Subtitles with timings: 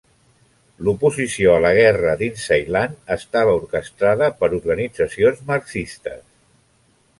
[0.85, 6.21] L'oposició a la guerra dins Ceilan estava orquestrada per organitzacions marxistes.